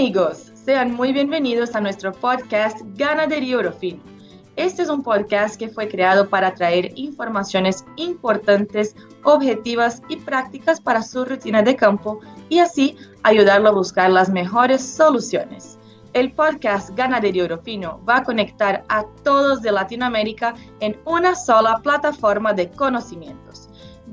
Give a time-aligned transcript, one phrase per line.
[0.00, 4.00] amigos, sean muy bienvenidos a nuestro podcast Ganadería Orofino.
[4.56, 11.02] Este es un podcast que fue creado para traer informaciones importantes, objetivas y prácticas para
[11.02, 12.18] su rutina de campo
[12.48, 15.78] y así ayudarlo a buscar las mejores soluciones.
[16.14, 22.54] El podcast Ganadería Orofino va a conectar a todos de Latinoamérica en una sola plataforma
[22.54, 23.59] de conocimientos.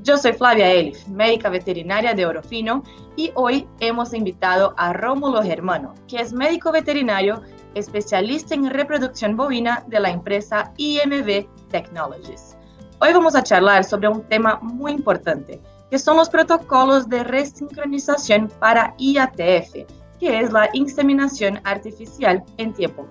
[0.08, 2.82] Yo soy Flavia Elif, médica veterinaria de Orofino,
[3.14, 7.42] y hoy hemos invitado a Rómulo Germano, que es médico veterinario
[7.74, 12.56] especialista en reproducción bovina de la empresa IMV Technologies.
[13.02, 18.48] Hoy vamos a charlar sobre un tema muy importante, que son los protocolos de resincronización
[18.60, 19.74] para IATF,
[20.18, 23.06] que es la inseminación artificial en tiempo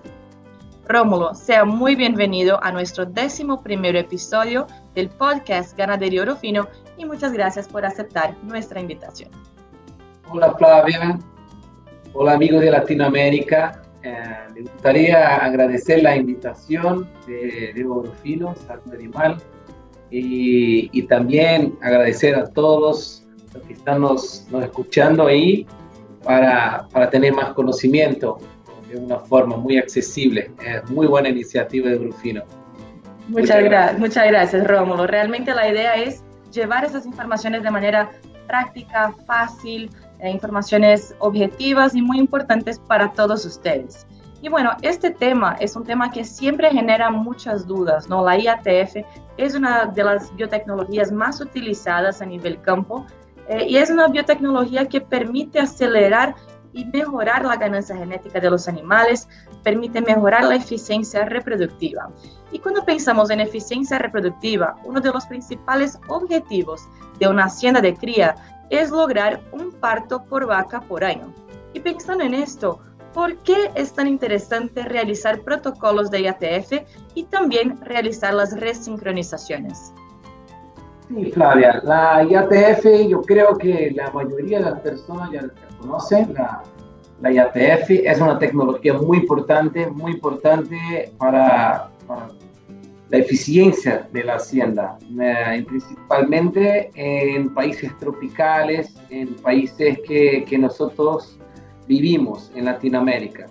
[0.88, 6.66] Rómulo, sea muy bienvenido a nuestro décimo primer episodio del podcast Ganadería Orofino
[6.98, 9.30] y muchas gracias por aceptar nuestra invitación.
[10.30, 11.18] Hola Flavia,
[12.12, 13.82] hola amigos de Latinoamérica.
[14.02, 14.14] Eh,
[14.54, 19.38] me gustaría agradecer la invitación de, de Orofino, Salud Animal,
[20.10, 25.66] y, y, también agradecer a todos los que están nos, nos escuchando ahí
[26.24, 28.38] para, para tener más conocimiento
[28.90, 30.50] de una forma muy accesible.
[30.64, 32.42] Es muy buena iniciativa de Brufino.
[33.28, 33.98] Muchas, muchas gracias.
[33.98, 35.06] muchas gracias, Rómulo.
[35.06, 38.10] Realmente la idea es llevar esas informaciones de manera
[38.46, 44.06] práctica, fácil, eh, informaciones objetivas y muy importantes para todos ustedes.
[44.40, 48.24] Y bueno, este tema es un tema que siempre genera muchas dudas, ¿no?
[48.24, 49.04] La IATF
[49.36, 53.04] es una de las biotecnologías más utilizadas a nivel campo
[53.48, 56.36] eh, y es una biotecnología que permite acelerar
[56.72, 59.28] y mejorar la ganancia genética de los animales,
[59.62, 62.10] permite mejorar la eficiencia reproductiva.
[62.52, 67.94] Y cuando pensamos en eficiencia reproductiva, uno de los principales objetivos de una hacienda de
[67.94, 68.34] cría
[68.70, 71.32] es lograr un parto por vaca por año.
[71.72, 72.80] Y pensando en esto,
[73.14, 76.72] ¿por qué es tan interesante realizar protocolos de IATF
[77.14, 79.92] y también realizar las resincronizaciones?
[81.08, 85.42] Sí, Flavia, la IATF yo creo que la mayoría de las personas ya
[85.80, 86.34] conocen.
[86.34, 86.62] La,
[87.20, 91.90] la IATF es una tecnología muy importante, muy importante para,
[93.10, 101.38] la eficiencia de la hacienda, eh, principalmente en países tropicales, en países que, que nosotros
[101.86, 103.46] vivimos en Latinoamérica.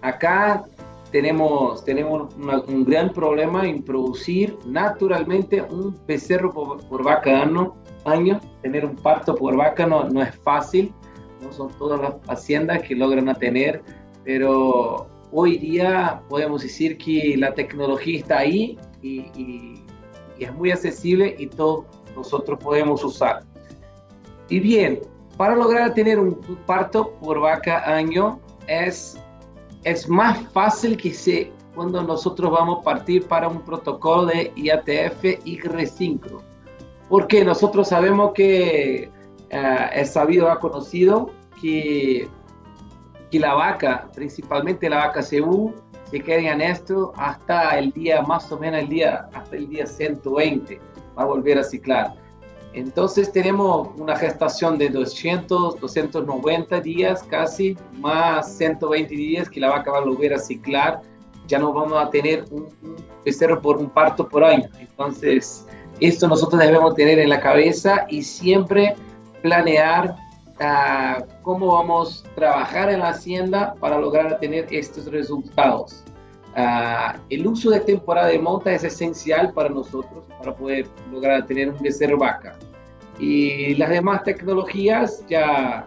[0.00, 0.64] Acá
[1.10, 2.34] tenemos, tenemos
[2.66, 7.74] un gran problema en producir naturalmente un becerro por, vaca año,
[8.04, 8.40] año.
[8.62, 10.92] Tener un parto por vaca no, no es fácil,
[11.44, 13.82] no son todas las haciendas que logran tener,
[14.24, 19.84] pero hoy día podemos decir que la tecnología está ahí y, y,
[20.38, 21.84] es muy accesible y todos
[22.16, 23.44] nosotros podemos usar.
[24.48, 25.00] Y bien,
[25.36, 26.34] para lograr tener un
[26.66, 29.16] parto por vaca año es
[29.84, 35.24] es más fácil que se, cuando nosotros vamos a partir para un protocolo de IATF
[35.44, 36.42] y resincro.
[37.08, 39.10] Porque nosotros sabemos que
[39.50, 42.28] es sabido, ha conocido que,
[43.30, 45.72] que la vaca, principalmente la vaca CU,
[46.10, 49.86] se queda en esto hasta el día, más o menos el día, hasta el día
[49.86, 50.80] 120,
[51.18, 52.14] va a volver a ciclar.
[52.74, 59.92] Entonces tenemos una gestación de 200, 290 días casi, más 120 días que la vaca
[59.92, 61.00] va a volver a ciclar.
[61.46, 62.68] Ya no vamos a tener un,
[63.24, 64.68] becerro por un parto por año.
[64.80, 65.66] Entonces,
[66.00, 68.96] esto nosotros debemos tener en la cabeza y siempre
[69.44, 70.16] planear
[70.58, 76.02] uh, cómo vamos a trabajar en la hacienda para lograr tener estos resultados.
[76.56, 81.68] Uh, el uso de temporada de monta es esencial para nosotros para poder lograr tener
[81.68, 82.56] un becerro vaca.
[83.18, 85.84] Y las demás tecnologías ya,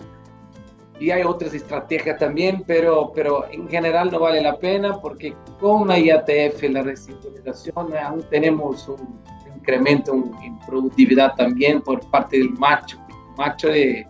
[0.99, 5.87] y hay otras estrategias también, pero, pero en general no vale la pena porque con
[5.87, 9.19] la IATF, la resincronización, aún tenemos un
[9.55, 10.13] incremento
[10.43, 12.99] en productividad también por parte del macho,
[13.37, 14.05] macho de,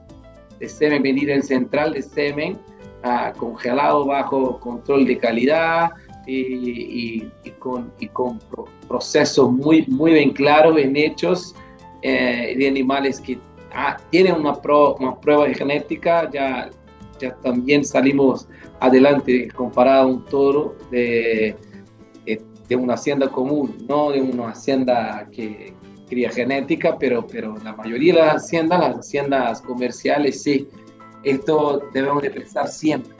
[0.59, 2.57] de semen venir en central de semen,
[3.37, 5.91] congelado bajo control de calidad,
[6.27, 7.23] y,
[7.59, 7.91] con,
[8.87, 11.55] procesos muy, muy bien claros, bien hechos,
[12.01, 13.39] eh, de animales que
[13.73, 16.69] ah, tienen una, prueba genética, ya,
[17.19, 18.47] ya también salimos
[18.79, 21.55] adelante comparado a un toro de,
[22.25, 25.73] de, una hacienda común, no de una hacienda que
[26.07, 30.67] cría genética, pero, pero la mayoría de las haciendas, las haciendas comerciales, sí.
[31.23, 33.17] Esto debemos de pensar siempre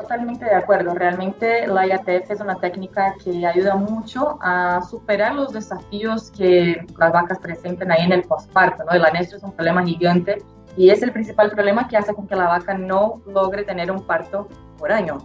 [0.00, 0.94] Totalmente de acuerdo.
[0.94, 7.12] Realmente la IATF es una técnica que ayuda mucho a superar los desafíos que las
[7.12, 8.84] vacas presentan ahí en el posparto.
[8.84, 8.92] ¿no?
[8.92, 10.38] El anestro es un problema gigante
[10.76, 14.06] Y es el principal problema que hace con que la vaca no logre tener un
[14.06, 14.46] parto
[14.78, 15.18] por año.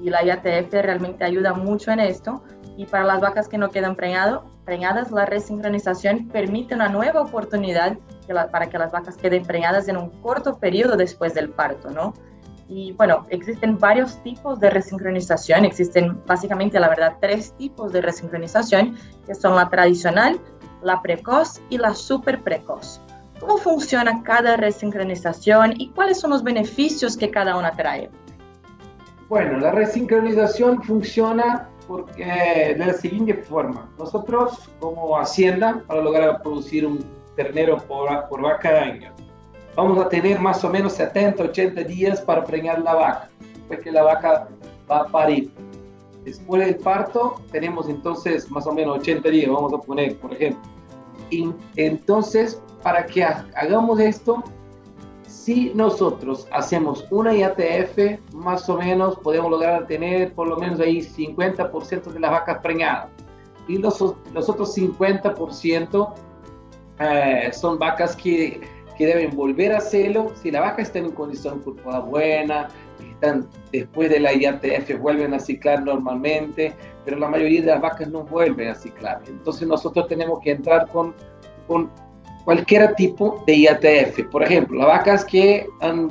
[0.00, 2.42] Y la IATF realmente ayuda mucho en esto.
[2.76, 7.98] Y para las vacas que no quedan preñadas, la resincronización permite una nueva oportunidad
[8.52, 12.14] para que las vacas queden preñadas en un corto periodo después del parto, ¿no?
[12.68, 18.96] Y bueno, existen varios tipos de resincronización, existen básicamente, la verdad, tres tipos de resincronización,
[19.26, 20.38] que son la tradicional,
[20.82, 23.00] la precoz y la super precoz.
[23.40, 28.10] ¿Cómo funciona cada resincronización y cuáles son los beneficios que cada una trae?
[29.28, 32.24] Bueno, la resincronización funciona porque,
[32.78, 33.90] de la siguiente forma.
[33.98, 37.04] Nosotros, como Hacienda, para lograr producir un
[37.36, 39.12] ternero por, por vaca año,
[39.76, 43.92] vamos a tener más o menos 70, 80 días para preñar la vaca, después que
[43.92, 44.48] la vaca
[44.90, 45.52] va a parir.
[46.24, 50.62] Después del parto tenemos entonces más o menos 80 días, vamos a poner, por ejemplo.
[51.30, 54.42] Y entonces, para que hagamos esto,
[55.48, 60.98] si nosotros hacemos una IATF, más o menos podemos lograr tener por lo menos ahí
[60.98, 63.08] 50% de las vacas preñadas.
[63.66, 63.98] Y los,
[64.34, 66.14] los otros 50%
[67.00, 68.60] eh, son vacas que
[68.98, 70.32] que deben volver a hacerlo.
[70.34, 72.68] Si la vaca está en condición corporal buena,
[73.00, 76.74] están después de la IATF vuelven a ciclar normalmente,
[77.04, 79.22] pero la mayoría de las vacas no vuelven a ciclar.
[79.28, 81.14] Entonces nosotros tenemos que entrar con,
[81.68, 81.88] con
[82.48, 84.30] cualquier tipo de IATF.
[84.30, 86.08] Por ejemplo, las vacas que han,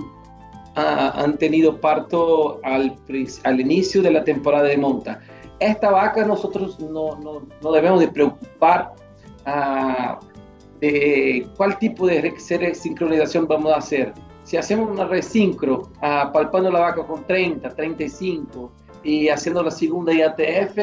[0.75, 2.95] han tenido parto al,
[3.43, 5.19] al inicio de la temporada de monta.
[5.59, 8.93] Esta vaca nosotros no, no, no debemos de preocupar
[9.47, 10.23] uh,
[10.79, 12.31] de cuál tipo de
[12.75, 14.13] sincronización vamos a hacer.
[14.43, 18.71] Si hacemos una resincro, uh, palpando la vaca con 30, 35
[19.03, 20.77] y haciendo la segunda IATF,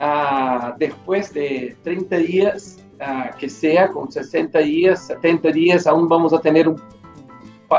[0.00, 6.32] uh, después de 30 días, uh, que sea con 60 días, 70 días, aún vamos
[6.32, 6.76] a tener un,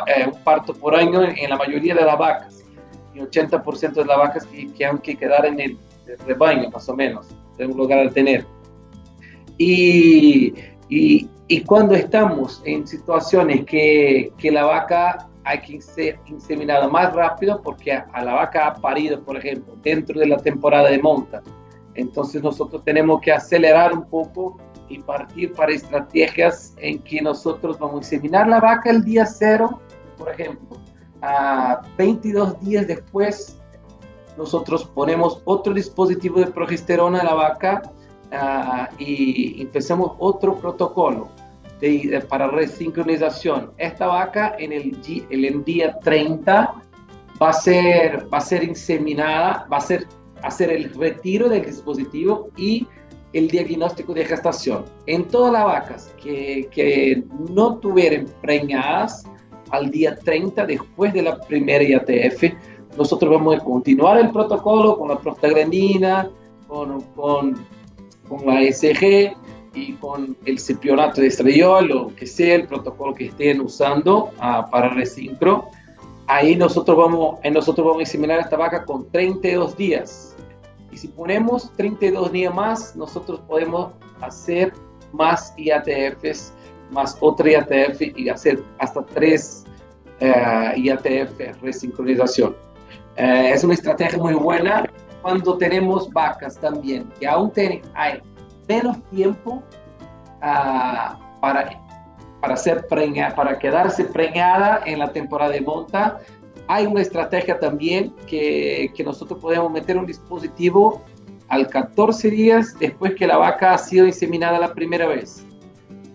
[0.07, 2.63] eh, un parto por año en, la mayoría de las vacas.
[3.13, 5.77] Y 80% de las vacas que, que han que quedar en el,
[6.07, 7.27] el rebaño, más o menos,
[7.57, 8.45] deben lograr tener.
[9.57, 10.53] Y,
[10.89, 17.13] y, y cuando estamos en situaciones que, que la vaca hay que ser inseminada más
[17.13, 21.41] rápido porque a, la vaca ha parido, por ejemplo, dentro de la temporada de monta.
[21.95, 24.57] Entonces nosotros tenemos que acelerar un poco
[24.89, 29.79] y partir para estrategias en que nosotros vamos a inseminar la vaca el día cero,
[30.17, 30.77] por ejemplo.
[31.21, 33.57] A 22 días después,
[34.37, 37.81] nosotros ponemos otro dispositivo de progesterona a la vaca
[38.31, 41.27] uh, y empezamos otro protocolo
[41.81, 43.71] de, para resincronización.
[43.77, 46.75] Esta vaca en el, el día 30
[47.41, 50.07] va a ser, va a ser inseminada, va a ser
[50.43, 52.87] hacer el retiro del dispositivo y
[53.33, 54.85] el diagnóstico de gestación.
[55.05, 59.25] En todas las vacas que, que no tuvieran preñadas
[59.71, 62.53] al día 30 después de la primera IATF,
[62.97, 66.29] nosotros vamos a continuar el protocolo con la prostaglandina,
[66.67, 67.65] con, con,
[68.27, 69.35] con la ECG,
[69.77, 74.69] y con el cipionato de estradiol o que sea el protocolo que estén usando uh,
[74.69, 75.65] para resincro,
[76.25, 80.35] ahí nosotros vamos, nosotros vamos a inseminar esta vaca con 32 días.
[80.97, 84.73] Y si ponemos 32 días más, nosotros podemos hacer
[85.13, 86.51] más IATFs,
[86.89, 89.63] más otra IATF y hacer hasta tres
[90.19, 92.49] uh, eh, IATF resincronización.
[93.15, 94.89] Uh, es una estrategia muy buena
[95.21, 98.19] cuando tenemos vacas también, que aún tienen, hay
[98.67, 99.61] menos tiempo
[100.41, 101.79] uh, para,
[102.41, 106.17] para, ser preña, para quedarse preñada en la temporada de monta.
[106.67, 111.01] Hay una estrategia también que, que nosotros podemos meter un dispositivo
[111.47, 115.45] al 14 días después que la vaca ha sido inseminada la primera vez.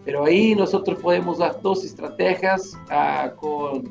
[0.04, 3.85] Pero ahí nosotros podemos dar dos estrategias uh, con,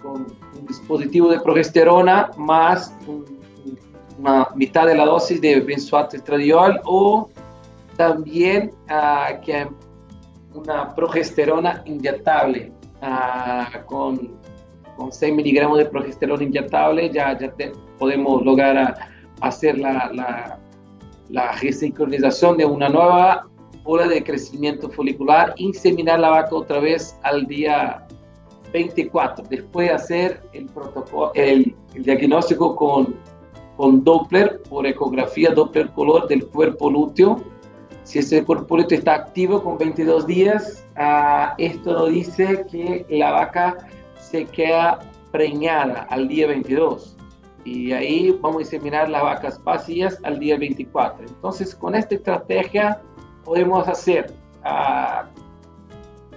[0.00, 0.26] con,
[0.58, 2.94] un dispositivo de progesterona más
[4.18, 7.30] una mitad de la dosis de benzoato estradiol o
[7.96, 9.66] también uh, que
[10.54, 14.39] una progesterona inyectable uh, con,
[15.00, 17.50] con 6 miligramos de progesterona inyectable ya, ya
[17.98, 18.94] podemos lograr a,
[19.40, 20.58] hacer la, la,
[21.30, 23.48] la resincronización de una nueva
[23.84, 28.06] ola de crecimiento folicular, inseminar la vaca otra vez al día
[28.74, 33.16] 24, después de hacer el, protocolo, el, el diagnóstico con,
[33.78, 37.42] con Doppler por ecografía Doppler color del cuerpo lúteo.
[38.04, 43.78] Si ese corpóreo está activo con 22 días, uh, esto nos dice que la vaca
[44.30, 45.00] se queda
[45.32, 47.16] preñada al día 22.
[47.64, 51.26] Y ahí vamos a inseminar las vacas vacías al día 24.
[51.26, 53.02] Entonces, con esta estrategia
[53.44, 54.32] podemos hacer
[54.64, 55.26] uh,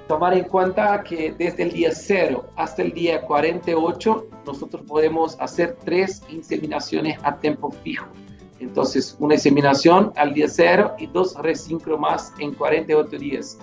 [0.07, 5.77] tomar en cuenta que desde el día 0 hasta el día 48 nosotros podemos hacer
[5.85, 8.07] tres inseminaciones a tiempo fijo.
[8.59, 13.59] Entonces, una inseminación al día 0 y dos resincro más en 48 días.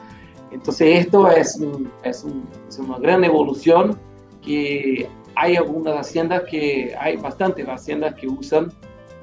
[0.51, 1.61] Entonces, esto es,
[2.03, 2.27] es,
[2.69, 3.99] es una gran evolución
[5.37, 8.73] hay algunas haciendas que, hay bastantes haciendas que usan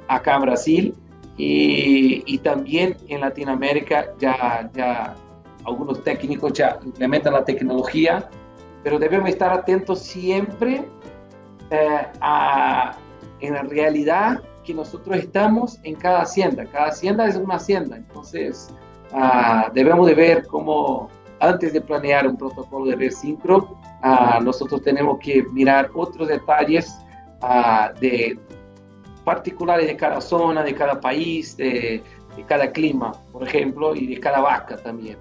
[0.07, 0.95] acá en Brasil
[1.37, 5.15] y, y también en Latinoamérica ya, ya
[5.67, 8.29] algunos técnicos ya implementan la tecnología,
[8.83, 10.85] pero debemos estar atentos siempre
[11.69, 12.95] eh, a,
[13.41, 16.65] en la realidad que nosotros estamos en cada hacienda.
[16.65, 18.69] Cada hacienda es una hacienda, entonces
[19.11, 25.19] uh, debemos de ver cómo antes de planear un protocolo de resincro, uh, nosotros tenemos
[25.19, 26.97] que mirar otros detalles
[27.41, 28.39] uh, de
[29.23, 32.03] particulares de cada zona, de cada país, de,
[32.35, 35.17] de cada clima, por ejemplo, y de cada vaca también.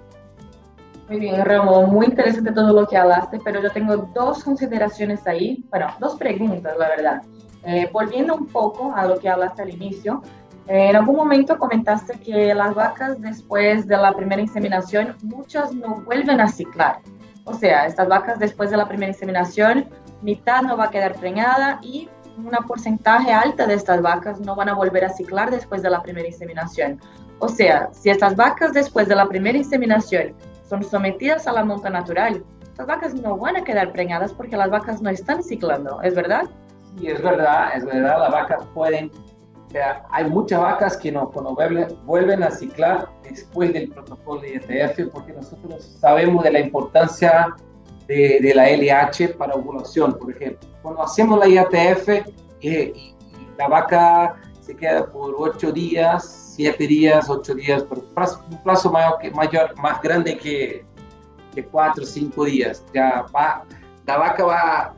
[1.09, 5.63] Muy bien, Ramón, muy interesante todo lo que hablaste, pero yo tengo dos consideraciones ahí,
[5.69, 7.21] bueno, dos preguntas, la verdad.
[7.63, 10.21] Eh, volviendo un poco a lo que hablaste al inicio,
[10.67, 16.41] en algún momento comentaste que las vacas después de la primera inseminación, muchas no vuelven
[16.41, 16.99] a ciclar.
[17.45, 19.87] O sea, estas vacas después de la primera inseminación,
[20.21, 24.69] mitad no va a quedar preñada y una porcentaje alta de estas vacas no van
[24.69, 26.99] a volver a ciclar después de la primera inseminación.
[27.39, 30.33] O sea, si estas vacas después de la primera inseminación
[30.67, 32.43] son sometidas a la monta natural,
[32.77, 36.43] las vacas no van a quedar preñadas porque las vacas no están ciclando, ¿es verdad?
[36.97, 39.11] Sí, es verdad, es verdad, las vacas pueden,
[39.71, 41.31] sea, hay muchas vacas que no,
[42.05, 47.55] vuelven, a ciclar después del protocolo de ITF porque nosotros sabemos de la importancia
[48.07, 50.67] de, de la LH para ovulación, por ejemplo.
[50.81, 52.23] Cuando hacemos la IATF eh,
[52.61, 53.13] y,
[53.57, 59.33] la vaca se queda por ocho días, siete días, ocho días, pero un plazo mayor,
[59.33, 60.85] mayor más grande que,
[61.55, 62.85] que cuatro o cinco días.
[62.93, 63.63] Ya va,
[64.05, 64.96] la vaca va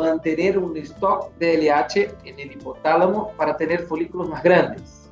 [0.00, 5.10] mantener un stock de LH en el hipotálamo para tener folículos más grandes.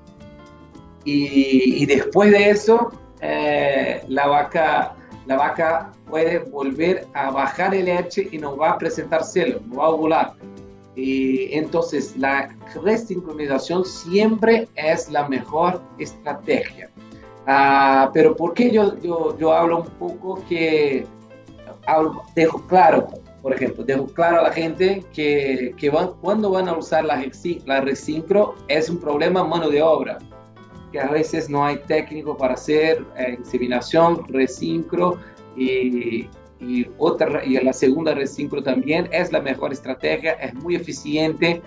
[1.05, 4.95] Y, después de eso, eh, la, vaca,
[5.27, 9.87] la vaca puede volver a bajar LH y no va a presentar celos, no va
[9.87, 10.35] a ovular.
[10.97, 16.91] Y entonces la resincronización siempre es la mejor estrategia.
[17.47, 21.07] Uh, pero ¿por qué yo, yo, yo, hablo un poco que
[21.87, 23.09] hablo, dejo claro,
[23.43, 27.25] por ejemplo, dejo claro a la gente que, que van, cuando van a usar la,
[27.67, 30.19] la resincro es un problema mano de obra,
[30.93, 35.19] que a veces no hay técnico para hacer eh, inseminación, resincro
[35.57, 36.29] y,
[36.61, 41.63] y, otra, y la segunda resincro también es la mejor estrategia, es muy eficiente.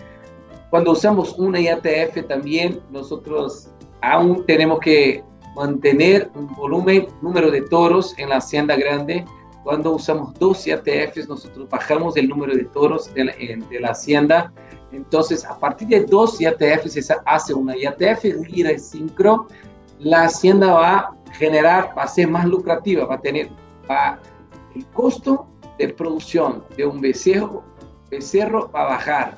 [0.69, 3.69] Cuando usamos una IATF también nosotros
[4.01, 5.23] aún tenemos que
[5.55, 9.25] mantener un volumen, número de toros en la hacienda grande.
[9.63, 14.51] Cuando usamos dos IATFs nosotros bajamos el número de toros de la, de la hacienda.
[14.91, 19.47] Entonces, a partir de dos IATFs se hace una IATF y resincro,
[19.99, 23.49] la hacienda va a generar, va a ser más lucrativa, va a tener,
[23.89, 24.19] va
[24.75, 27.63] el costo de producción de un becerro,
[28.09, 29.37] becerro va a bajar,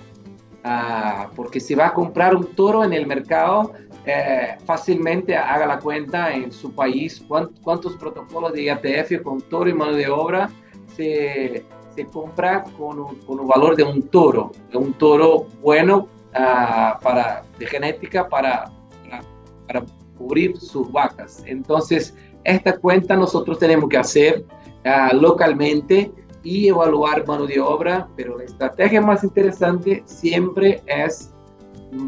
[0.66, 3.74] uh, porque se va a comprar un toro en el mercado
[4.06, 7.24] eh, fácilmente, haga la cuenta en su país,
[7.62, 10.50] cuántos protocolos de IATF con toro y mano de obra
[10.94, 11.66] se,
[11.96, 17.02] se compra con un, con un, valor de un toro, de un toro bueno uh,
[17.02, 18.66] para, de genética para,
[19.10, 19.24] para,
[19.68, 19.86] para
[20.18, 21.42] cubrir sus vacas.
[21.46, 24.44] Entonces, esta cuenta nosotros tenemos que hacer
[24.84, 26.12] uh, localmente
[26.44, 31.34] y evaluar mano de obra, pero la estrategia más interesante siempre es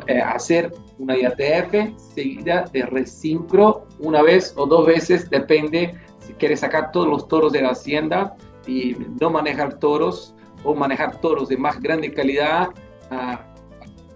[0.07, 6.61] eh, hacer una IATF seguida de resincro una vez o dos veces, depende si quieres
[6.61, 8.35] sacar todos los toros de la hacienda
[8.67, 12.69] y no manejar toros o manejar toros de más grande calidad,
[13.11, 13.37] uh,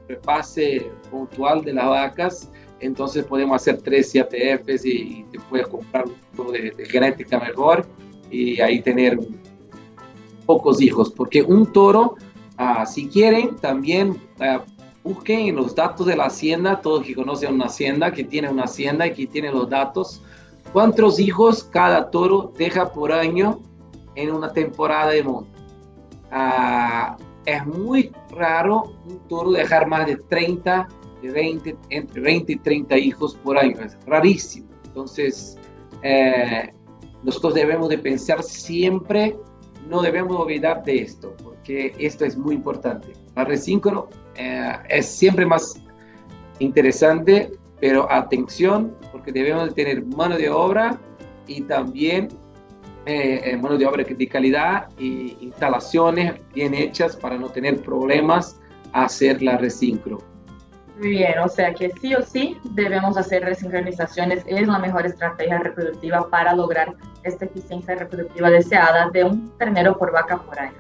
[0.08, 6.06] repase puntual de las vacas, entonces podemos hacer tres IATFs y, y te puedes comprar
[6.06, 7.86] un toro de, de genética mejor
[8.32, 9.20] y ahí tener
[10.50, 12.16] pocos hijos, porque un toro,
[12.58, 14.60] uh, si quieren, también uh,
[15.04, 18.64] busquen en los datos de la hacienda, todos que conocen una hacienda, que tiene una
[18.64, 20.24] hacienda y que tiene los datos,
[20.74, 23.60] cuántos hijos cada toro deja por año
[24.16, 25.52] en una temporada de monte.
[26.32, 30.88] Uh, es muy raro un toro dejar más de 30,
[31.22, 34.68] de 20, entre 20 y 30 hijos por año, es rarísimo.
[34.86, 35.60] Entonces,
[36.02, 36.74] eh,
[37.22, 39.38] nosotros debemos de pensar siempre,
[39.88, 43.14] no debemos olvidar de esto, porque esto es muy importante.
[43.36, 45.82] La resíncrono eh, es siempre más
[46.60, 51.00] interesante, pero atención, porque debemos de tener mano de obra
[51.48, 52.30] y también
[53.06, 58.60] eh, mano de obra de calidad y instalaciones bien hechas para no tener problemas
[58.92, 60.29] a hacer la resincro.
[61.00, 65.58] Muy bien, o sea que sí o sí debemos hacer resincronizaciones, es la mejor estrategia
[65.60, 70.76] reproductiva para lograr esta eficiencia reproductiva deseada de un ternero por vaca por año.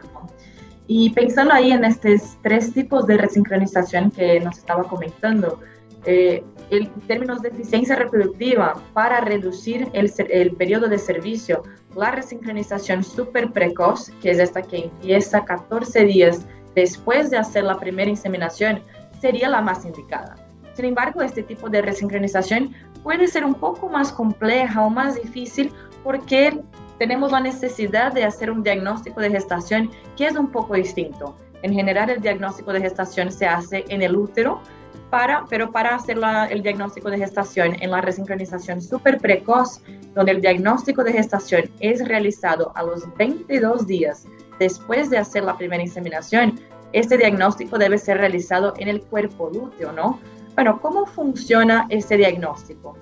[0.87, 5.61] Y pensando ahí en estos tres tipos de resincronización que nos estaba comentando,
[6.05, 11.63] eh, en términos de eficiencia reproductiva, para reducir el, el periodo de servicio,
[11.95, 16.45] la resincronización súper precoz, que es esta que empieza 14 días
[16.75, 18.81] después de hacer la primera inseminación,
[19.19, 20.35] sería la más indicada.
[20.73, 22.73] Sin embargo, este tipo de resincronización
[23.03, 25.71] puede ser un poco más compleja o más difícil
[26.03, 26.59] porque
[26.97, 31.35] tenemos la necesidad de hacer un diagnóstico de gestación que es un poco distinto.
[31.61, 34.61] En general, el diagnóstico de gestación se hace en el útero,
[35.09, 39.81] para, pero para hacer el diagnóstico de gestación en la resincronización súper precoz,
[40.13, 44.25] donde el diagnóstico de gestación es realizado a los 22 días
[44.59, 46.59] después de hacer la primera inseminación,
[46.93, 50.19] este diagnóstico debe ser realizado en el cuerpo lúteo, ¿no?
[50.55, 52.97] Bueno, ¿cómo funciona este diagnóstico?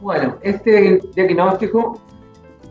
[0.00, 2.00] Bueno, este diagnóstico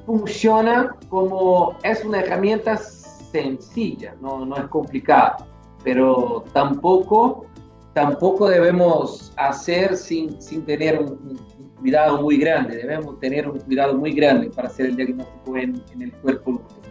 [0.05, 5.37] funciona como es una herramienta sencilla, no, no es complicada,
[5.83, 7.45] pero tampoco,
[7.93, 11.39] tampoco debemos hacer sin, sin tener un,
[11.79, 16.01] cuidado muy grande, debemos tener un cuidado muy grande para hacer el diagnóstico en, en
[16.03, 16.83] el cuerpo lúteo.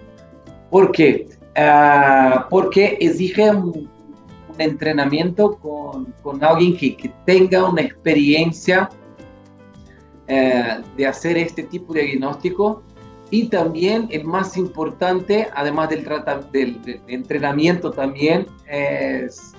[0.70, 1.28] ¿Por qué?
[1.54, 3.90] Uh, porque exige un,
[4.48, 8.88] un entrenamiento con, con alguien que, que, tenga una experiencia
[10.28, 12.82] uh, de hacer este tipo de diagnóstico
[13.30, 16.06] y también el más importante, además del,
[16.52, 19.52] del, del entrenamiento también, es,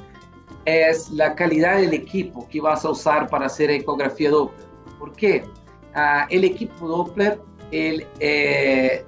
[0.65, 4.67] es, la calidad del equipo que vas a usar para hacer ecografía Doppler.
[4.97, 5.43] ¿Por qué?
[5.95, 7.39] Uh, el equipo Doppler,
[7.71, 9.05] el, eh,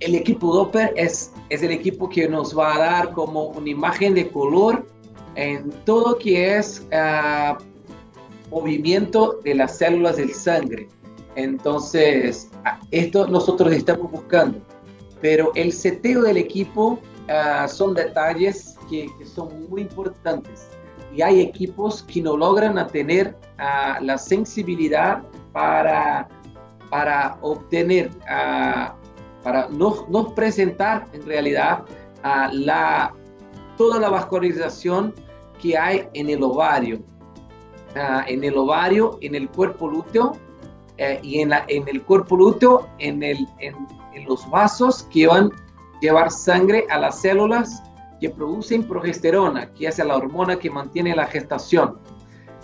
[0.00, 4.14] el equipo Doppler es, es el equipo que nos va a dar como una imagen
[4.14, 4.86] de color
[5.36, 7.56] en todo que es uh,
[8.50, 10.88] movimiento de las células del sangre.
[11.34, 12.50] Entonces,
[12.90, 14.58] esto nosotros estamos buscando.
[15.20, 20.68] Pero el seteo del equipo uh, son detalles que, que, son muy importantes.
[21.14, 26.28] Y hay equipos que no logran tener uh, la sensibilidad para,
[26.90, 28.10] para obtener
[29.46, 31.84] para nos, nos presentar en realidad
[32.24, 33.14] a la,
[33.76, 35.14] toda la vascularización
[35.62, 36.96] que hay en el ovario,
[37.94, 42.36] uh, en el ovario, en el cuerpo lúteo uh, y en, la, en el cuerpo
[42.36, 43.76] lúteo, en, el, en,
[44.26, 47.84] los vasos que van a llevar sangre a las células
[48.20, 52.00] que producen progesterona, que es la hormona que mantiene la gestación.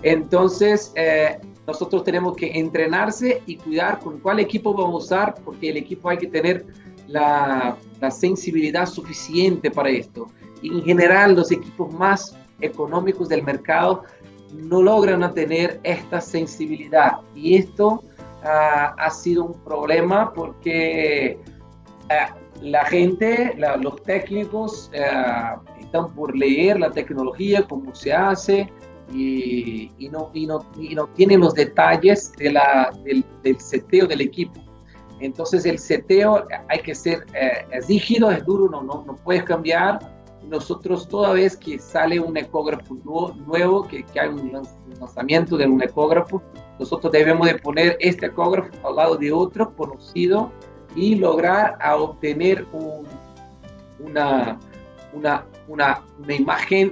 [0.03, 5.71] Entonces, uh, nosotros tenemos que entrenarse y cuidar con cuál equipo vamos a usar, porque
[5.71, 6.67] el equipo hay que tener
[7.07, 10.27] la, la sensibilidad suficiente para esto.
[10.61, 14.05] Y en general, los equipos más económicos del mercado
[14.53, 17.19] no logran tener esta sensibilidad.
[17.35, 18.03] Y esto
[18.45, 21.39] uh, ha sido un problema porque
[22.05, 28.73] uh, la gente, la, los técnicos uh, están por leer la tecnología, cómo se hace,
[29.13, 34.07] y, y, no, y, no, y no tiene los detalles de la, del, del, seteo
[34.07, 34.61] del equipo.
[35.21, 39.45] Entonces el seteo hay que ser, eh, es rígido, es duro, no, no, no puedes
[39.45, 40.01] cambiar.
[40.49, 42.97] Nosotros toda vez que sale un ecógrafo
[43.47, 44.53] nuevo, que, que hay un
[44.99, 46.43] lanzamiento de un ecógrafo,
[46.79, 50.51] nosotros debemos de poner este ecógrafo al lado de otro conocido
[50.97, 53.07] y lograr a obtener un,
[54.01, 54.59] una,
[55.13, 56.91] una, una, una imagen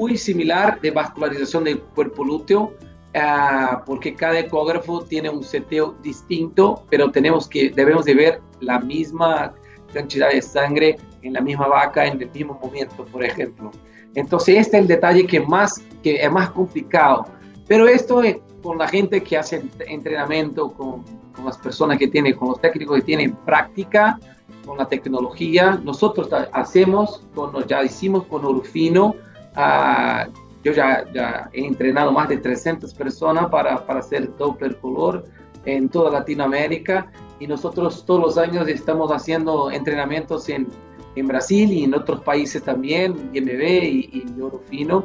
[0.00, 2.72] muy similar de vascularización del cuerpo lúteo,
[3.14, 8.80] uh, porque cada ecógrafo tiene un seteo distinto, pero tenemos que, debemos de ver la
[8.80, 9.52] misma
[9.92, 13.70] cantidad de sangre en la misma vaca en el mismo momento, por ejemplo.
[14.14, 17.26] Entonces, este es el detalle que, más, que es más complicado.
[17.68, 22.34] Pero esto es con la gente que hace entrenamiento, con, con las personas que tienen,
[22.36, 24.18] con los técnicos que tienen práctica,
[24.64, 25.78] con la tecnología.
[25.84, 29.14] Nosotros hacemos, con, ya hicimos con Orufino,
[29.56, 30.30] Uh,
[30.62, 35.24] yo ya, ya, he entrenado más de 300 personas para, para hacer Doppler color
[35.64, 37.10] en toda Latinoamérica.
[37.38, 40.68] Y nosotros todos los años estamos haciendo entrenamientos en,
[41.16, 45.04] en Brasil y en otros países también, IMB y, y Orofino,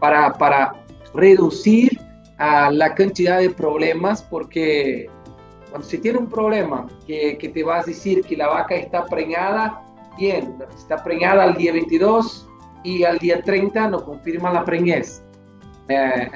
[0.00, 0.74] para, para
[1.12, 1.98] reducir
[2.38, 5.08] uh, la cantidad de problemas porque
[5.70, 9.04] cuando se tiene un problema que, que te vas a decir que la vaca está
[9.06, 9.82] preñada,
[10.16, 12.48] bien, está preñada al día 22,
[12.84, 15.22] y al día 30 no confirma la preñez.
[15.88, 16.30] Eh,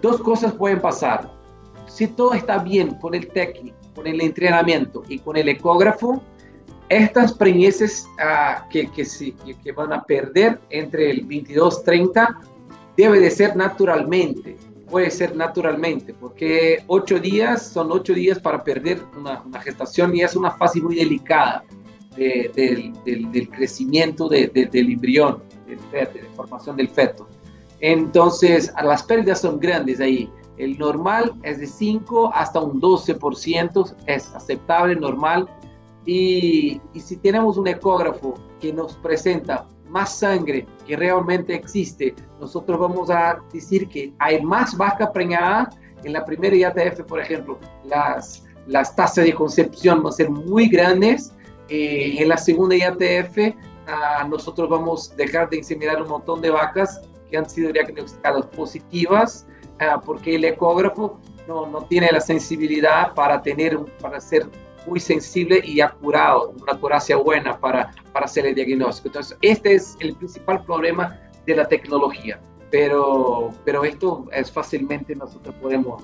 [0.00, 1.30] dos cosas pueden pasar.
[1.86, 6.22] si todo está bien con el técnico, con el entrenamiento y con el ecógrafo,
[6.88, 9.04] estas preñeces ah, que, que,
[9.62, 12.36] que, van a perder entre el 22-30
[12.96, 14.56] debe de ser naturalmente,
[14.90, 20.36] puede ser naturalmente, porque ocho días son ocho días para perder una, gestación y es
[20.36, 21.64] una fase muy delicada
[22.14, 25.42] del, del, crecimiento del embrión,
[25.76, 27.28] de formación del feto.
[27.80, 30.30] Entonces, las pérdidas son grandes ahí.
[30.56, 35.48] El normal es de 5 hasta un 12%, es aceptable, normal.
[36.06, 42.78] Y, y, si tenemos un ecógrafo que nos presenta más sangre que realmente existe, nosotros
[42.78, 45.70] vamos a decir que hay más vaca preñada
[46.04, 47.58] en la primera IATF, por ejemplo.
[47.84, 51.32] Las, las tasas de concepción van a ser muy grandes.
[51.68, 53.54] Eh, en la segunda IATF,
[53.92, 57.00] ah, nosotros vamos a dejar de inseminar un montón de vacas
[57.30, 59.46] que han sido diagnosticadas positivas
[59.82, 64.46] Ah, porque el ecógrafo no, no, tiene la sensibilidad para, tener, para ser
[64.86, 69.08] muy sensible y acurado, una acuracia buena para, para hacer el diagnóstico.
[69.08, 72.38] Entonces, este es el principal problema de la tecnología,
[72.70, 76.02] pero, pero esto es fácilmente nosotros podemos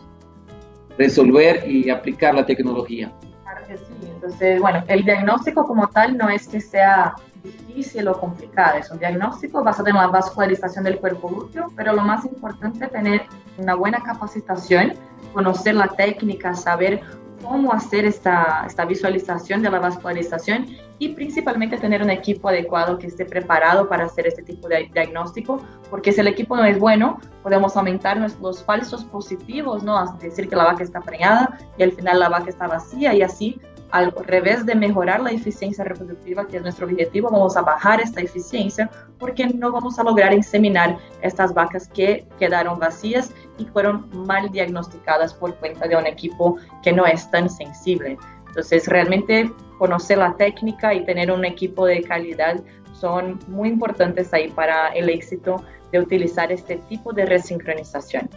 [0.97, 3.13] resolver y aplicar la tecnología.
[3.45, 3.85] Claro que sí.
[4.13, 7.15] Entonces, bueno, el diagnóstico como tal no es que sea
[7.53, 12.03] difícil o complicado, es un diagnóstico basado en la vascularización del cuerpo lúteo, pero lo
[12.03, 13.23] más importante es tener
[13.57, 14.95] una buena capacitación,
[15.33, 17.03] conocer la técnica, saber
[17.43, 20.67] cómo hacer esta, esta visualización de la vascularización
[20.99, 25.61] y principalmente tener un equipo adecuado que esté preparado para hacer este tipo de diagnóstico,
[25.91, 30.17] porque si el equipo no es bueno, podemos aumentar los falsos positivos, ¿no?
[30.21, 33.61] decir que la vaca está preñada y al final la vaca está vacía y así
[33.91, 38.21] al revés de mejorar la eficiencia reproductiva, que es nuestro objetivo, vamos a bajar esta
[38.21, 44.51] eficiencia porque no vamos a lograr inseminar estas vacas que quedaron vacías y fueron mal
[44.51, 48.19] diagnosticadas por cuenta de un equipo que no es tan sensible.
[48.49, 52.61] Entonces, realmente conocer la técnica y tener un equipo de calidad
[52.93, 58.29] son muy importantes ahí para el éxito de utilizar este tipo de resincronización.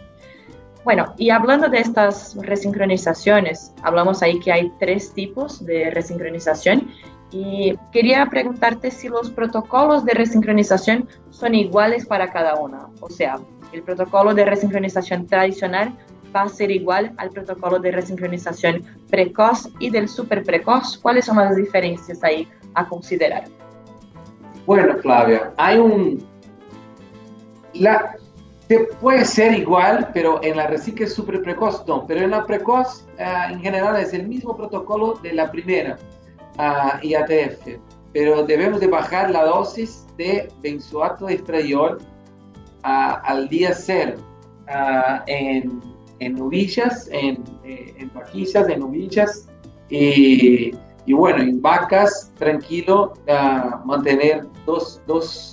[0.84, 6.90] Bueno, y hablando de estas resincronizaciones, hablamos ahí que hay tres tipos de resincronización
[7.30, 12.88] y quería preguntarte si los protocolos de resincronización son iguales para cada una.
[13.00, 13.38] O sea,
[13.72, 15.96] el protocolo de resincronización tradicional
[16.34, 20.98] va a ser igual al protocolo de resincronización precoz y del super precoz.
[20.98, 23.44] ¿Cuáles son las diferencias ahí a considerar?
[24.66, 26.24] Bueno, Flavia, hay un...
[27.74, 28.14] La,
[29.00, 33.06] puede ser igual, pero en la recicla es súper precoz, no, pero en la precoz
[33.18, 35.98] ah, en general es el mismo protocolo de la primera
[36.58, 37.78] uh, IATF,
[38.12, 41.98] pero debemos de bajar la dosis de benzoato de estradiol
[42.82, 44.16] ah, al día cero
[45.26, 45.80] en,
[46.20, 49.48] en novillas, en, eh, en vaquillas, en novillas
[49.90, 50.72] y,
[51.04, 53.12] y, bueno, en vacas, tranquilo,
[53.84, 55.51] mantener dos, dos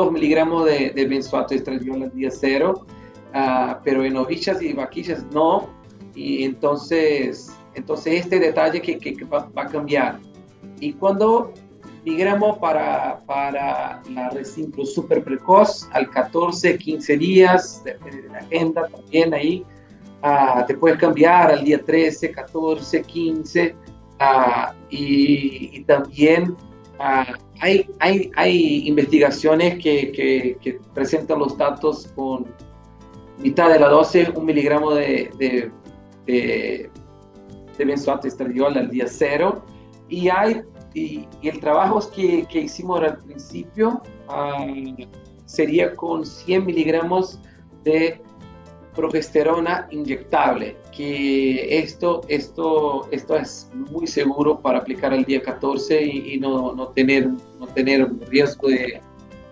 [0.00, 2.86] 2 miligramos de, de benzoato estradiol al día cero,
[3.34, 5.68] ah, pero en ovillas y vaquillas no.
[6.14, 10.18] Y entonces, entonces este detalle que, que, va, a cambiar.
[10.80, 11.52] Y cuando
[12.04, 18.88] migramos para, para la recinclo super precoz, al 14, 15 días, depende de la agenda
[18.88, 19.64] también ahí,
[20.24, 23.74] uh, te puedes cambiar al día 13, 14, 15,
[24.90, 26.56] y, y, también
[27.02, 27.26] Ah,
[27.60, 32.44] hay, hay, hay, investigaciones que, que, presentan los datos con
[33.38, 35.72] mitad de la dosis, un miligramo de, de,
[36.26, 36.90] de,
[37.78, 39.64] de al día cero.
[40.10, 40.60] Y, hay,
[40.92, 44.66] y, el trabajo que, que, hicimos al principio ah,
[45.46, 47.40] sería con 100 miligramos
[47.82, 48.20] de
[49.00, 56.38] progesterona inyectable, que esto, esto, esto es muy seguro para aplicar el día 14 y,
[56.38, 59.00] no, no, tener, no tener riesgo de,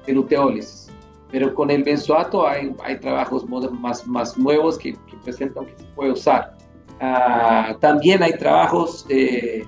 [0.06, 0.88] de luteólisis.
[1.30, 6.12] Pero con el benzoato hay, hay trabajos más, más nuevos que, presentan que se puede
[6.12, 6.58] usar.
[7.00, 9.64] Ah, también hay trabajos eh,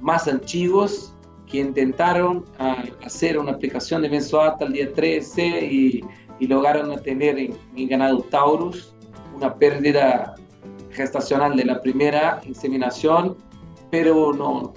[0.00, 1.12] más antiguos
[1.46, 6.00] que intentaron ah, hacer una aplicación de benzoato al día 13 y,
[6.38, 8.94] y lograron tener en, en ganado Taurus
[9.40, 10.34] una pérdida
[10.90, 13.36] gestacional de la primera inseminación,
[13.90, 14.74] pero no,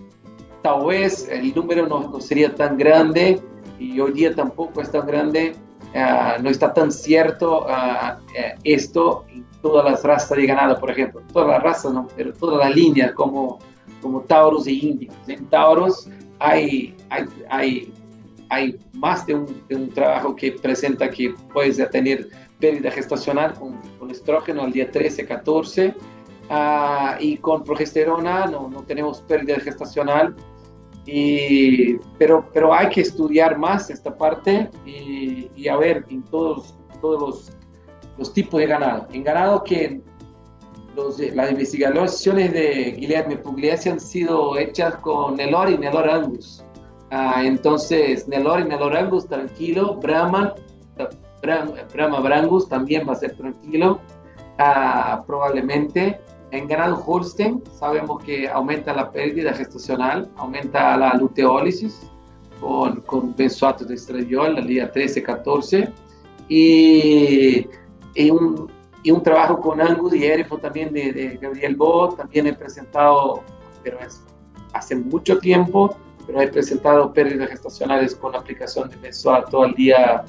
[0.62, 3.41] tal vez el número no, no sería tan grande
[3.78, 5.56] y hoy día tampoco es tan grande,
[5.93, 8.17] uh, no está tan cierto uh,
[8.63, 12.60] esto en todas las razas de ganado, por ejemplo, todas las razas, no, pero todas
[12.65, 13.60] las líneas como,
[14.02, 15.17] como Tauros e Índigos.
[15.28, 17.93] En Tauros hay, hay, hay,
[18.49, 22.30] hay más de un, de un trabajo que presenta que puedes tener
[22.63, 25.93] pérdida gestacional con, con estrógeno al día 13, 14,
[26.49, 30.36] Ah, y con progesterona no, no tenemos pérdida gestacional.
[31.06, 36.76] Y, pero, pero hay que estudiar más esta parte y, y a ver en todos,
[37.02, 37.52] todos los,
[38.17, 39.08] los, tipos de ganado.
[39.12, 40.02] En ganado que
[40.95, 46.63] los, las investigaciones de Guilherme Pugliese han sido hechas con Nelor y Nelor Angus.
[47.12, 49.95] Ah, entonces, Nelor y Nelor Angus, tranquilo.
[49.95, 50.56] Brahma,
[51.43, 53.99] Brahma Brangus también va a ser tranquilo,
[54.58, 56.19] ah, probablemente.
[56.51, 62.08] En ganado Holstein sabemos que aumenta la pérdida gestacional, aumenta la luteólisis
[62.62, 65.91] con, con benzoato de estradiol, la día 13-14,
[66.47, 67.67] y,
[68.29, 68.69] un,
[69.03, 73.41] y, un, trabajo con Angus y Erifo también de, de Gabriel Bo, también he presentado,
[73.84, 74.21] pero es
[74.73, 75.95] hace mucho tiempo,
[76.27, 80.23] pero he presentado pérdidas gestacionales con aplicación de benzoato al día,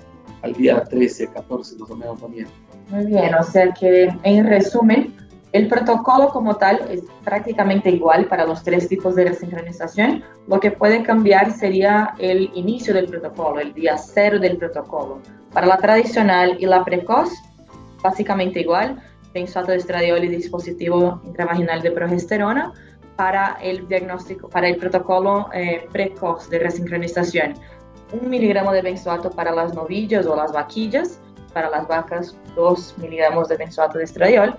[0.45, 2.47] al día 13, 14, más o menos también.
[2.91, 5.15] Muy bien, o sea que en resumen,
[5.53, 10.23] el protocolo como tal es prácticamente igual para los tres tipos de resincronización.
[10.49, 15.21] Lo que puede cambiar sería el inicio del protocolo, el día cero del protocolo.
[15.53, 17.31] Para la tradicional y la precoz,
[18.03, 19.01] básicamente igual,
[19.33, 22.73] benzoato estradiol y dispositivo intravaginal de progesterona.
[23.17, 27.55] Para el diagnóstico, para el protocolo eh, precoz de resincronización,
[28.21, 31.21] un miligramo de benzoato para las novillas o las vaquillas,
[31.53, 34.59] para las vacas, dos miligramos de benzoato de estradiol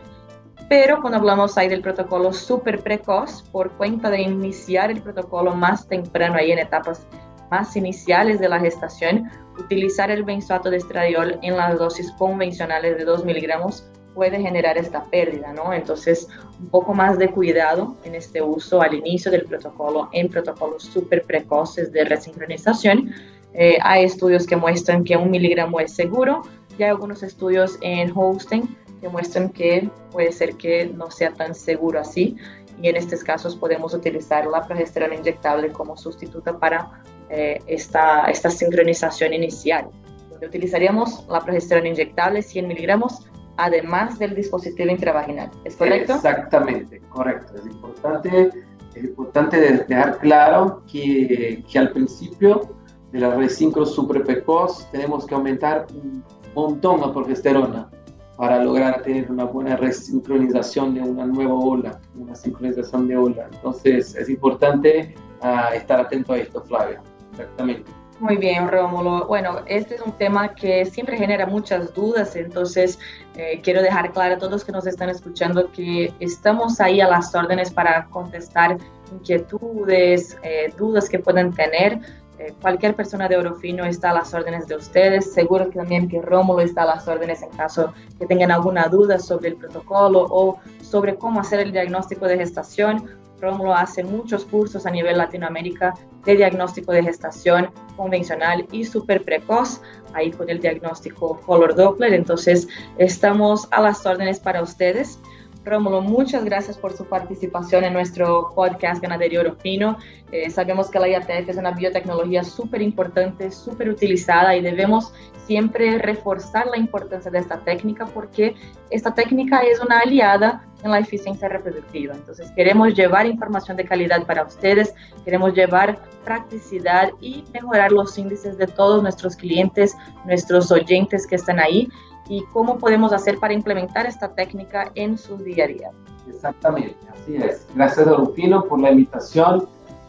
[0.69, 5.87] pero cuando hablamos ahí del protocolo súper precoz, por cuenta de iniciar el protocolo más
[5.87, 7.05] temprano, ahí en etapas
[7.51, 13.05] más iniciales de la gestación, utilizar el benzoato de estradiol en las dosis convencionales de
[13.05, 15.71] 2 miligramos puede generar esta pérdida, ¿no?
[15.71, 16.27] Entonces,
[16.59, 21.23] un poco más de cuidado en este uso al inicio del protocolo, en protocolos súper
[21.23, 23.13] precoces de resincronización.
[23.57, 26.43] Eh, hay estudios que muestran que un miligramo es seguro
[26.77, 28.67] y hay algunos estudios en hosting
[29.09, 32.35] muestran que puede ser que no sea tan seguro así
[32.81, 38.49] y en estos casos podemos utilizar la progesterona inyectable como sustituta para eh, esta, esta
[38.49, 39.87] sincronización inicial,
[40.29, 45.49] donde utilizaríamos la progesterona inyectable 100 miligramos además del dispositivo intravaginal.
[45.63, 46.15] ¿Es correcto?
[46.15, 47.53] Exactamente, correcto.
[47.55, 48.49] Es importante,
[48.93, 52.75] es importante dejar claro que, que al principio
[53.15, 53.85] de la resincro
[54.25, 56.21] precoz tenemos que aumentar un
[56.53, 57.89] montón la progesterona
[58.35, 63.47] para lograr tener una buena resincronización de una nueva ola, una sincronización de ola.
[63.53, 67.01] Entonces es importante uh, estar atento a esto, Flavia.
[67.31, 67.89] Exactamente.
[68.19, 69.27] Muy bien, Rómulo.
[69.27, 72.99] Bueno, este es un tema que siempre genera muchas dudas, entonces
[73.35, 77.33] eh, quiero dejar claro a todos que nos están escuchando que estamos ahí a las
[77.33, 78.77] órdenes para contestar
[79.11, 82.01] inquietudes, eh, dudas que puedan tener.
[82.37, 85.33] Eh, cualquier persona de Orofino está a las órdenes de ustedes.
[85.33, 89.19] Seguro que también que Rómulo está a las órdenes en caso que tengan alguna duda
[89.19, 93.05] sobre el protocolo o sobre cómo hacer el diagnóstico de gestación.
[93.39, 95.93] Rómulo hace muchos cursos a nivel Latinoamérica
[96.25, 99.81] de diagnóstico de gestación convencional y súper precoz,
[100.13, 102.13] ahí con el diagnóstico color Doppler.
[102.13, 102.67] Entonces,
[102.97, 105.19] estamos a las órdenes para ustedes.
[105.65, 109.97] Rómulo, muchas gracias por su participación en nuestro podcast Ganadería Oro Fino.
[110.31, 115.11] Eh, sabemos que la IATF es una biotecnología súper importante, súper utilizada y debemos
[115.47, 118.53] siempre reforzar la importancia de esta técnica porque
[118.91, 122.13] esta técnica es una aliada en la eficiencia reproductiva.
[122.13, 128.59] Entonces queremos llevar información de calidad para ustedes, queremos llevar practicidad y mejorar los índices
[128.59, 131.89] de todos nuestros clientes, nuestros oyentes que están ahí
[132.27, 135.91] y cómo podemos hacer para implementar esta técnica en su día a día.
[136.29, 137.67] Exactamente, así es.
[137.75, 139.67] Gracias, Rufino, por la invitación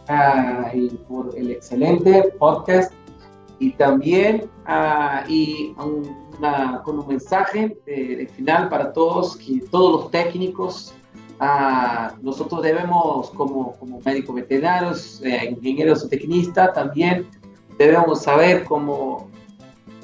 [0.09, 2.93] uh, y por el excelente podcast.
[3.59, 5.75] Y también uh, y
[6.39, 10.95] una, con un mensaje de, de, final para todos, que todos los técnicos,
[11.41, 17.27] uh, nosotros debemos, como, como médicos veterinarios, eh, ingenieros o tecnistas, también
[17.79, 19.29] debemos saber cómo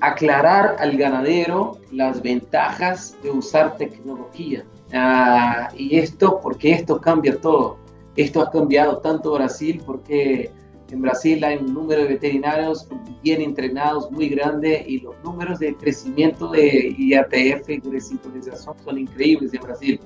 [0.03, 4.65] aclarar al ganadero las ventajas de usar tecnología.
[4.93, 7.79] Ah, y esto, porque esto cambia todo.
[8.17, 10.51] Esto ha cambiado tanto Brasil porque
[10.91, 12.89] en Brasil hay un número de veterinarios
[13.23, 18.99] bien entrenados muy grande y los números de crecimiento de IATF y de sincronización son
[18.99, 20.01] increíbles en Brasil.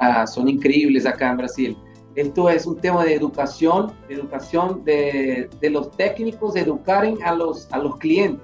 [0.00, 1.78] Ah, son increíbles acá en Brasil.
[2.16, 7.34] Esto es un tema de educación, de educación de, de los técnicos, de educar a
[7.36, 8.42] los, a los clientes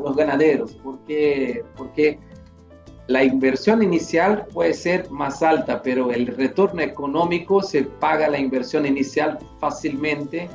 [0.00, 2.18] los ganaderos, porque, porque
[3.08, 8.84] la inversión inicial puede ser más alta, pero el retorno económico se paga la inversión
[8.84, 10.48] inicial fácilmente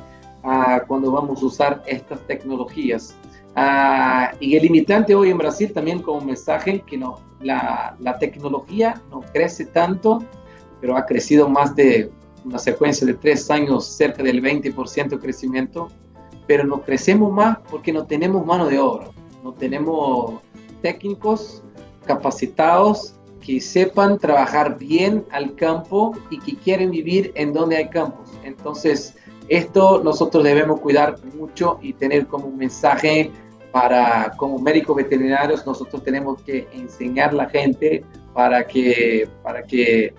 [0.44, 3.16] uh, cuando vamos a usar estas tecnologías.
[3.56, 9.00] Uh, y el limitante hoy en Brasil también como mensaje que no, la, la tecnología
[9.10, 10.22] no crece tanto,
[10.80, 12.10] pero ha crecido más de
[12.44, 15.88] una secuencia de tres años, cerca del 20% de crecimiento,
[16.46, 19.08] pero no crecemos más porque no tenemos mano de obra,
[19.44, 20.40] no tenemos
[20.82, 21.62] técnicos
[22.06, 28.30] capacitados que sepan trabajar bien al campo y que quieren vivir en donde hay campos.
[28.42, 29.14] Entonces,
[29.48, 33.30] esto nosotros debemos cuidar mucho y tener como un mensaje
[33.70, 38.02] para, como médicos veterinarios, nosotros tenemos que enseñar a la gente
[38.32, 40.14] para que, para que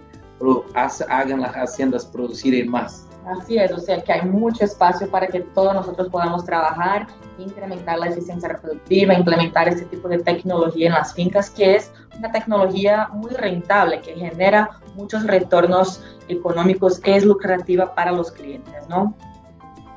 [1.08, 3.05] hagan las haciendas producir más.
[3.26, 7.08] Así es, o sea que hay mucho espacio para que todos nosotros podamos trabajar,
[7.40, 12.32] incrementar la eficiencia reproductiva, implementar este tipo de tecnología en las fincas, que es una
[12.32, 19.16] tecnología muy rentable, que genera muchos retornos económicos, que es lucrativa para los clientes, ¿no?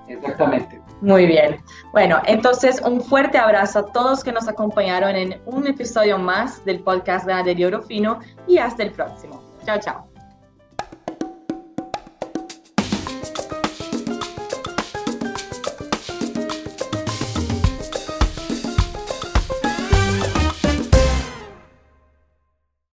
[0.08, 0.80] Exactamente.
[1.00, 1.62] Muy bien.
[1.92, 6.80] Bueno, entonces un fuerte abrazo a todos que nos acompañaron en un episodio más del
[6.80, 9.42] podcast de Oro Fino y hasta el próximo.
[9.64, 10.08] Chao, chao.